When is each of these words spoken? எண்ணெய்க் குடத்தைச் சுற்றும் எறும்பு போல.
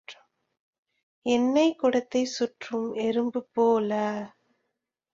எண்ணெய்க் 1.25 1.79
குடத்தைச் 1.81 2.31
சுற்றும் 2.31 2.93
எறும்பு 2.99 3.41
போல. 3.53 3.91